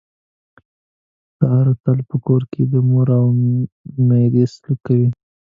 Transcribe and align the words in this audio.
ساره 1.37 1.73
تل 1.83 1.97
په 2.09 2.17
کور 2.25 2.41
کې 2.51 2.63
د 2.73 2.75
مور 2.89 3.07
او 3.19 3.25
میرې 4.07 4.43
سلوک 4.53 4.79
کوي. 4.85 5.07